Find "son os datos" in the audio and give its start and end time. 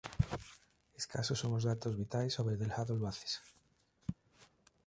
1.41-1.97